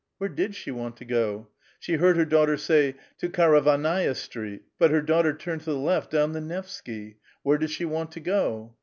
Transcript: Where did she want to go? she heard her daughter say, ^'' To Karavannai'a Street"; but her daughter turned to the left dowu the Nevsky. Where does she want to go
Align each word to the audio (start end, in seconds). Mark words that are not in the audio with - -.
Where 0.17 0.31
did 0.31 0.55
she 0.55 0.71
want 0.71 0.97
to 0.97 1.05
go? 1.05 1.49
she 1.79 1.97
heard 1.97 2.17
her 2.17 2.25
daughter 2.25 2.57
say, 2.57 2.95
^'' 3.17 3.19
To 3.19 3.29
Karavannai'a 3.29 4.15
Street"; 4.15 4.63
but 4.79 4.89
her 4.89 5.03
daughter 5.03 5.31
turned 5.31 5.61
to 5.61 5.69
the 5.73 5.77
left 5.77 6.11
dowu 6.11 6.33
the 6.33 6.41
Nevsky. 6.41 7.17
Where 7.43 7.59
does 7.59 7.69
she 7.69 7.85
want 7.85 8.11
to 8.13 8.19
go 8.19 8.75